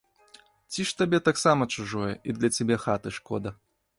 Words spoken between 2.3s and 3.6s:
і для цябе хаты шкода?